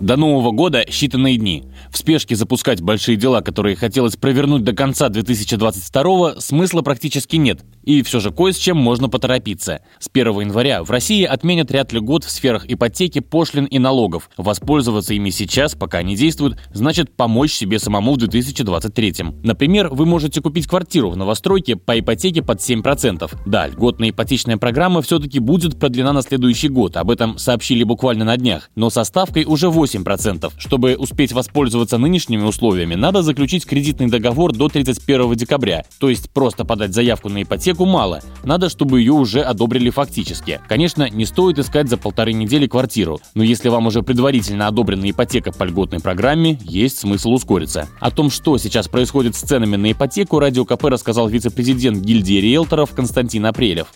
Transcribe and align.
До 0.00 0.16
Нового 0.16 0.52
года 0.52 0.84
считанные 0.84 1.36
дни. 1.36 1.64
В 1.90 1.98
спешке 1.98 2.36
запускать 2.36 2.80
большие 2.80 3.16
дела, 3.16 3.40
которые 3.40 3.74
хотелось 3.74 4.14
провернуть 4.14 4.62
до 4.62 4.72
конца 4.72 5.08
2022 5.08 6.40
смысла 6.40 6.82
практически 6.82 7.34
нет. 7.34 7.64
И 7.82 8.02
все 8.02 8.20
же 8.20 8.30
кое 8.30 8.52
с 8.52 8.56
чем 8.56 8.76
можно 8.76 9.08
поторопиться. 9.08 9.80
С 9.98 10.08
1 10.12 10.40
января 10.40 10.84
в 10.84 10.90
России 10.90 11.24
отменят 11.24 11.72
ряд 11.72 11.92
льгот 11.92 12.22
в 12.22 12.30
сферах 12.30 12.64
ипотеки, 12.70 13.18
пошлин 13.18 13.64
и 13.64 13.80
налогов. 13.80 14.30
Воспользоваться 14.36 15.14
ими 15.14 15.30
сейчас, 15.30 15.74
пока 15.74 15.98
они 15.98 16.14
действуют, 16.14 16.60
значит 16.72 17.16
помочь 17.16 17.52
себе 17.52 17.80
самому 17.80 18.14
в 18.14 18.18
2023. 18.18 19.14
Например, 19.42 19.88
вы 19.88 20.06
можете 20.06 20.40
купить 20.40 20.68
квартиру 20.68 21.10
в 21.10 21.16
новостройке 21.16 21.74
по 21.74 21.98
ипотеке 21.98 22.42
под 22.42 22.60
7%. 22.60 23.28
Да, 23.46 23.66
льготная 23.66 24.10
ипотечная 24.10 24.58
программа 24.58 25.02
все-таки 25.02 25.40
будет 25.40 25.80
продлена 25.80 26.12
на 26.12 26.22
следующий 26.22 26.68
год. 26.68 26.96
Об 26.96 27.10
этом 27.10 27.36
сообщили 27.38 27.82
буквально 27.82 28.24
на 28.24 28.36
днях. 28.36 28.70
Но 28.76 28.90
со 28.90 29.02
ставкой 29.02 29.44
уже 29.44 29.68
8 29.68 29.87
8%. 29.96 30.52
Чтобы 30.58 30.96
успеть 30.96 31.32
воспользоваться 31.32 31.98
нынешними 31.98 32.42
условиями, 32.42 32.94
надо 32.94 33.22
заключить 33.22 33.66
кредитный 33.66 34.08
договор 34.08 34.52
до 34.52 34.68
31 34.68 35.34
декабря. 35.34 35.84
То 35.98 36.08
есть 36.08 36.30
просто 36.30 36.64
подать 36.64 36.94
заявку 36.94 37.28
на 37.28 37.42
ипотеку 37.42 37.84
мало. 37.84 38.20
Надо, 38.44 38.68
чтобы 38.68 39.00
ее 39.00 39.12
уже 39.12 39.40
одобрили 39.40 39.90
фактически. 39.90 40.60
Конечно, 40.68 41.08
не 41.08 41.24
стоит 41.24 41.58
искать 41.58 41.88
за 41.88 41.96
полторы 41.96 42.32
недели 42.32 42.66
квартиру. 42.66 43.20
Но 43.34 43.42
если 43.42 43.68
вам 43.68 43.86
уже 43.86 44.02
предварительно 44.02 44.66
одобрена 44.66 45.10
ипотека 45.10 45.52
по 45.52 45.64
льготной 45.64 46.00
программе, 46.00 46.58
есть 46.62 46.98
смысл 46.98 47.32
ускориться. 47.32 47.88
О 48.00 48.10
том, 48.10 48.30
что 48.30 48.58
сейчас 48.58 48.88
происходит 48.88 49.34
с 49.36 49.40
ценами 49.40 49.76
на 49.76 49.92
ипотеку, 49.92 50.38
Радио 50.38 50.64
КП 50.64 50.84
рассказал 50.84 51.28
вице-президент 51.28 51.98
гильдии 51.98 52.40
риэлторов 52.40 52.90
Константин 52.90 53.46
Апрелев. 53.46 53.88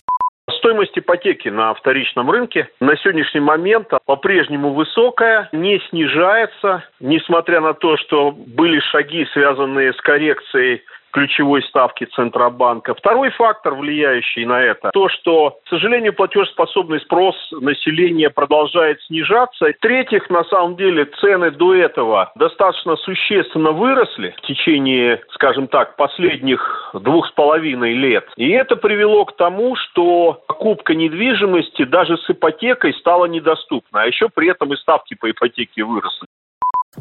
Стоимость 0.63 0.97
ипотеки 0.97 1.49
на 1.49 1.73
вторичном 1.73 2.31
рынке 2.31 2.69
на 2.79 2.95
сегодняшний 2.95 3.41
момент 3.41 3.89
по-прежнему 4.05 4.71
высокая, 4.71 5.49
не 5.51 5.81
снижается, 5.89 6.85
несмотря 7.01 7.59
на 7.59 7.73
то, 7.73 7.97
что 7.97 8.31
были 8.31 8.79
шаги, 8.79 9.27
связанные 9.33 9.91
с 9.91 9.97
коррекцией 9.97 10.81
ключевой 11.13 11.61
ставки 11.63 12.05
Центробанка. 12.05 12.95
Второй 12.95 13.29
фактор, 13.29 13.75
влияющий 13.75 14.45
на 14.45 14.61
это, 14.61 14.89
то, 14.91 15.07
что, 15.09 15.59
к 15.65 15.69
сожалению, 15.69 16.13
платежеспособный 16.13 16.99
спрос 16.99 17.35
населения 17.51 18.29
продолжает 18.29 19.01
снижаться. 19.03 19.67
В-третьих, 19.67 20.29
на 20.29 20.43
самом 20.45 20.75
деле, 20.75 21.05
цены 21.21 21.51
до 21.51 21.75
этого 21.75 22.31
достаточно 22.35 22.95
существенно 22.97 23.71
выросли 23.71 24.33
в 24.37 24.41
течение, 24.41 25.21
скажем 25.31 25.67
так, 25.67 25.95
последних 25.95 26.91
двух 26.93 27.27
с 27.27 27.31
половиной 27.31 27.93
лет. 27.93 28.27
И 28.35 28.49
это 28.49 28.75
привело 28.75 29.25
к 29.25 29.37
тому, 29.37 29.75
что 29.75 30.43
покупка 30.47 30.95
недвижимости 30.95 31.83
даже 31.83 32.17
с 32.17 32.29
ипотекой 32.29 32.93
стала 32.95 33.25
недоступна. 33.25 34.01
А 34.01 34.07
еще 34.07 34.29
при 34.29 34.49
этом 34.49 34.73
и 34.73 34.77
ставки 34.77 35.13
по 35.13 35.29
ипотеке 35.29 35.83
выросли. 35.83 36.27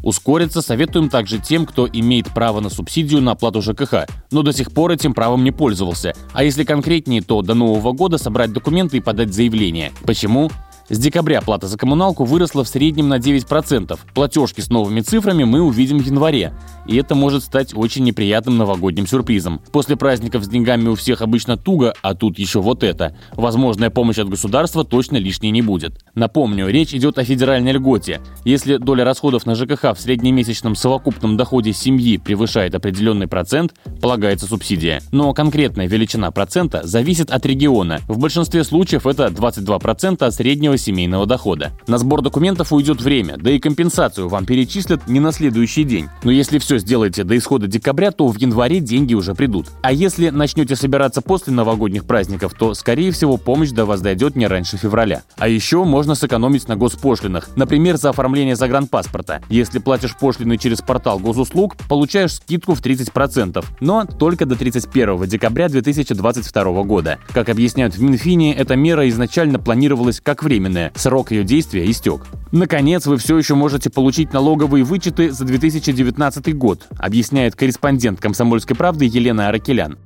Ускориться 0.03 0.63
советуем 0.63 1.09
также 1.09 1.39
тем, 1.39 1.67
кто 1.67 1.87
имеет 1.87 2.29
право 2.33 2.61
на 2.61 2.71
субсидию 2.71 3.21
на 3.21 3.33
оплату 3.33 3.61
ЖКХ, 3.61 4.07
но 4.31 4.43
до 4.43 4.53
сих 4.53 4.73
пор 4.73 4.93
этим 4.93 5.15
правом 5.15 5.45
не 5.45 5.51
пользовался. 5.51 6.15
А 6.33 6.45
если 6.45 6.65
конкретнее, 6.65 7.23
то 7.23 7.43
до 7.43 7.55
Нового 7.55 7.93
года 7.93 8.19
собрать 8.19 8.53
документы 8.53 8.97
и 8.97 9.01
подать 9.01 9.35
заявление. 9.35 9.93
Почему? 10.05 10.51
С 10.89 10.99
декабря 10.99 11.41
плата 11.41 11.69
за 11.69 11.79
коммуналку 11.79 12.25
выросла 12.25 12.65
в 12.65 12.69
среднем 12.69 13.09
на 13.09 13.19
9%. 13.19 13.99
Платежки 14.15 14.61
с 14.61 14.69
новыми 14.69 15.01
цифрами 15.01 15.45
мы 15.45 15.61
увидим 15.61 15.99
в 15.99 16.07
январе. 16.07 16.53
И 16.87 16.97
это 16.97 17.15
может 17.15 17.45
стать 17.45 17.73
очень 17.75 18.03
неприятным 18.03 18.59
новогодним 18.59 19.07
сюрпризом. 19.07 19.61
После 19.71 19.97
праздников 19.97 20.45
с 20.45 20.49
деньгами 20.49 20.89
у 20.89 20.97
всех 20.97 21.23
обычно 21.23 21.57
туго, 21.57 21.95
а 22.03 22.15
тут 22.15 22.39
еще 22.39 22.61
вот 22.61 22.83
это. 22.83 23.17
Возможная 23.35 23.91
помощь 23.91 24.19
от 24.19 24.29
государства 24.29 24.85
точно 24.85 25.19
лишней 25.19 25.51
не 25.51 25.63
будет. 25.63 26.05
Напомню, 26.17 26.69
речь 26.69 26.95
идет 26.95 27.19
о 27.19 27.25
федеральной 27.25 27.73
льготе. 27.73 28.21
Если 28.45 28.79
доля 28.79 29.05
расходов 29.05 29.47
на 29.47 29.55
ЖКХ 29.55 29.95
в 29.95 30.01
среднемесячном 30.01 30.75
совокупном 30.75 31.37
доходе 31.37 31.73
семьи 31.73 32.17
превышает 32.17 32.75
определенный 32.75 33.29
процент, 33.29 33.75
полагается 34.01 34.47
субсидия. 34.47 35.01
Но 35.13 35.33
конкретная 35.33 35.87
величина 35.87 36.33
процента 36.33 36.81
зависит 36.85 37.31
от 37.31 37.47
региона. 37.47 38.01
В 38.09 38.19
большинстве 38.19 38.65
случаев 38.65 39.07
это 39.07 39.27
22% 39.27 40.25
от 40.25 40.35
среднего 40.35 40.72
семейного 40.79 41.27
дохода. 41.27 41.73
На 41.87 41.99
сбор 41.99 42.23
документов 42.23 42.73
уйдет 42.73 43.01
время, 43.01 43.37
да 43.37 43.51
и 43.51 43.59
компенсацию 43.59 44.29
вам 44.29 44.47
перечислят 44.47 45.09
не 45.09 45.21
на 45.21 45.33
следующий 45.33 45.85
день. 45.85 46.09
Но 46.23 46.31
если 46.31 46.59
все 46.59 46.79
сделаете 46.79 47.25
до 47.25 47.37
исхода 47.37 47.67
декабря, 47.67 48.11
то 48.11 48.29
в 48.29 48.37
январе 48.37 48.81
деньги 48.81 49.15
уже 49.15 49.35
придут. 49.35 49.69
А 49.83 49.93
если 49.93 50.31
начнете 50.31 50.77
собираться 50.77 51.21
после 51.23 51.53
новогодних 51.53 52.05
праздников, 52.05 52.55
то, 52.55 52.75
скорее 52.75 53.11
всего, 53.13 53.37
помощь 53.37 53.71
до 53.71 53.85
вас 53.85 54.01
дойдет 54.01 54.37
не 54.37 54.47
раньше 54.47 54.77
февраля. 54.77 55.23
А 55.37 55.49
еще 55.49 55.85
можно 55.85 56.15
сэкономить 56.15 56.69
на 56.69 56.77
госпошлинах, 56.77 57.51
например, 57.57 57.97
за 57.97 58.11
оформление 58.11 58.57
загранпаспорта. 58.57 59.43
Если 59.49 59.79
платишь 59.79 60.17
пошлины 60.17 60.59
через 60.59 60.81
портал 60.81 61.19
госуслуг, 61.19 61.77
получаешь 61.89 62.35
скидку 62.35 62.75
в 62.75 62.83
30%, 62.83 63.65
но 63.81 64.05
только 64.05 64.47
до 64.47 64.57
31 64.57 65.27
декабря 65.27 65.69
2022 65.69 66.83
года. 66.85 67.19
Как 67.33 67.49
объясняют 67.49 67.95
в 67.95 68.03
Минфине, 68.03 68.55
эта 68.55 68.77
мера 68.77 69.09
изначально 69.09 69.59
планировалась 69.59 70.21
как 70.21 70.43
временная 70.43 70.62
временная, 70.63 70.93
срок 70.95 71.33
ее 71.33 71.45
действия 71.45 71.91
истек. 71.91 72.23
Наконец, 72.53 73.07
вы 73.07 73.17
все 73.17 73.37
еще 73.37 73.55
можете 73.55 73.91
получить 73.91 74.33
налоговые 74.33 74.85
вычеты 74.85 75.33
за 75.33 75.45
2019 75.45 76.57
год, 76.57 76.87
объясняет 76.99 77.57
корреспондент 77.57 78.21
«Комсомольской 78.21 78.77
правды» 78.77 79.07
Елена 79.07 79.49
Аракелян 79.49 79.99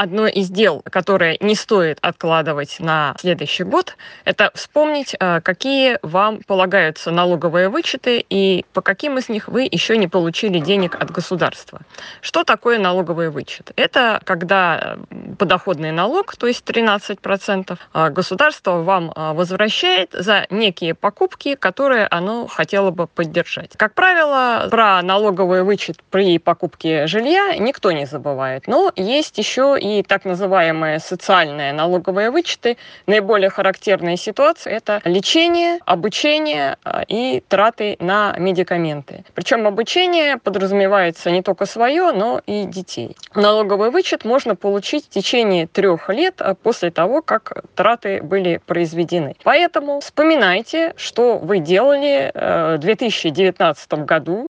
одно 0.00 0.26
из 0.26 0.48
дел, 0.48 0.82
которое 0.90 1.36
не 1.40 1.54
стоит 1.54 1.98
откладывать 2.00 2.76
на 2.80 3.14
следующий 3.20 3.64
год, 3.64 3.96
это 4.24 4.50
вспомнить, 4.54 5.14
э, 5.20 5.42
какие 5.42 5.98
вам 6.00 6.40
полагаются 6.46 7.10
налоговые 7.10 7.68
вычеты 7.68 8.24
и 8.30 8.64
по 8.72 8.80
каким 8.80 9.18
из 9.18 9.28
них 9.28 9.48
вы 9.48 9.68
еще 9.70 9.98
не 9.98 10.08
получили 10.08 10.58
денег 10.58 10.94
от 10.94 11.10
государства. 11.10 11.80
Что 12.22 12.44
такое 12.44 12.78
налоговый 12.78 13.28
вычет? 13.28 13.72
Это 13.76 14.22
когда 14.24 14.96
подоходный 15.38 15.92
налог, 15.92 16.34
то 16.34 16.46
есть 16.46 16.64
13%, 16.64 17.78
э, 17.92 18.08
государство 18.08 18.82
вам 18.82 19.12
возвращает 19.14 20.12
за 20.12 20.46
некие 20.48 20.94
покупки, 20.94 21.56
которые 21.56 22.06
оно 22.06 22.46
хотело 22.46 22.90
бы 22.90 23.06
поддержать. 23.06 23.72
Как 23.76 23.92
правило, 23.92 24.66
про 24.70 25.02
налоговый 25.02 25.62
вычет 25.62 25.98
при 26.10 26.38
покупке 26.38 27.06
жилья 27.06 27.56
никто 27.58 27.92
не 27.92 28.06
забывает, 28.06 28.66
но 28.66 28.90
есть 28.96 29.36
еще 29.36 29.76
и 29.78 29.89
и 29.98 30.02
так 30.02 30.24
называемые 30.24 30.98
социальные 31.00 31.72
налоговые 31.72 32.30
вычеты. 32.30 32.76
Наиболее 33.06 33.50
характерные 33.50 34.16
ситуации– 34.16 34.72
это 34.72 35.00
лечение, 35.04 35.78
обучение 35.84 36.76
а, 36.84 37.02
и 37.08 37.42
траты 37.48 37.96
на 38.00 38.34
медикаменты. 38.38 39.24
Причем 39.34 39.66
обучение 39.66 40.36
подразумевается 40.36 41.30
не 41.30 41.42
только 41.42 41.66
свое, 41.66 42.12
но 42.12 42.40
и 42.46 42.64
детей. 42.64 43.16
Налоговый 43.34 43.90
вычет 43.90 44.24
можно 44.24 44.54
получить 44.56 45.06
в 45.06 45.08
течение 45.08 45.66
трех 45.66 46.08
лет 46.08 46.40
а, 46.40 46.54
после 46.54 46.90
того, 46.90 47.22
как 47.22 47.64
траты 47.74 48.22
были 48.22 48.60
произведены. 48.64 49.34
Поэтому 49.42 50.00
вспоминайте, 50.00 50.94
что 50.96 51.38
вы 51.38 51.58
делали 51.58 52.30
э, 52.32 52.76
в 52.76 52.78
2019 52.78 53.92
году, 54.04 54.46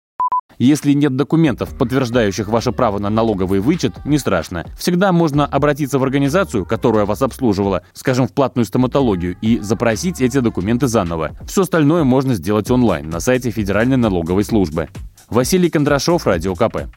если 0.65 0.93
нет 0.93 1.15
документов, 1.15 1.77
подтверждающих 1.77 2.47
ваше 2.47 2.71
право 2.71 2.99
на 2.99 3.09
налоговый 3.09 3.59
вычет, 3.59 3.93
не 4.05 4.17
страшно. 4.17 4.65
Всегда 4.77 5.11
можно 5.11 5.45
обратиться 5.45 5.99
в 5.99 6.03
организацию, 6.03 6.65
которая 6.65 7.05
вас 7.05 7.21
обслуживала, 7.21 7.83
скажем, 7.93 8.27
в 8.27 8.33
платную 8.33 8.65
стоматологию, 8.65 9.35
и 9.41 9.59
запросить 9.59 10.21
эти 10.21 10.39
документы 10.39 10.87
заново. 10.87 11.31
Все 11.47 11.61
остальное 11.61 12.03
можно 12.03 12.33
сделать 12.33 12.71
онлайн 12.71 13.09
на 13.09 13.19
сайте 13.19 13.51
Федеральной 13.51 13.97
налоговой 13.97 14.43
службы. 14.43 14.89
Василий 15.29 15.69
Кондрашов, 15.69 16.25
Радио 16.25 16.55
КП. 16.55 16.87